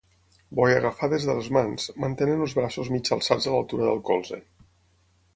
Bo 0.59 0.63
i 0.69 0.71
agafades 0.75 1.25
de 1.31 1.35
les 1.39 1.49
mans, 1.57 1.85
mantenen 2.05 2.41
els 2.45 2.55
braços 2.59 2.89
mig 2.93 3.11
alçats 3.17 3.49
a 3.51 3.53
l'altura 3.57 3.91
del 3.91 4.01
colze. 4.09 4.41